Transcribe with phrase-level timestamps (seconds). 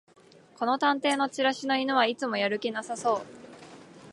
[0.57, 3.21] この探偵のチラシの犬はいつもやる気なさそう